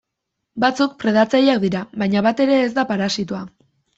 Batzuk 0.63 0.95
predatzaileak 1.03 1.61
dira, 1.67 1.83
baina 2.03 2.25
bat 2.29 2.43
ere 2.45 2.57
ez 2.69 2.73
da 2.81 2.89
parasitoa. 2.93 3.45